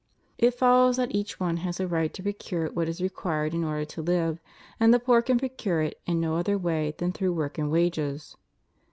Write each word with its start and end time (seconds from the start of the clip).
It 0.39 0.55
follows 0.55 0.97
that 0.97 1.13
each 1.13 1.39
one 1.39 1.57
has 1.57 1.79
a 1.79 1.85
right 1.85 2.11
to 2.15 2.23
procure 2.23 2.71
what 2.71 2.89
is 2.89 3.03
re 3.03 3.09
quired 3.09 3.53
in 3.53 3.63
order 3.63 3.85
to 3.85 4.01
live; 4.01 4.39
and 4.79 4.91
the 4.91 4.99
poor 4.99 5.21
can 5.21 5.37
procure 5.37 5.83
it 5.83 6.01
in 6.07 6.19
no 6.19 6.37
other 6.37 6.57
way 6.57 6.95
than 6.97 7.11
through 7.11 7.33
work 7.33 7.59
and 7.59 7.69
wages. 7.69 8.35